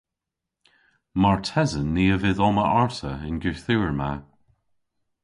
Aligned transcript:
Martesen 1.21 1.87
ni 1.95 2.05
a 2.15 2.17
vydh 2.19 2.43
omma 2.47 2.65
arta 2.81 3.11
y'n 3.27 3.37
gorthugher 3.43 3.93
ma. 3.99 4.11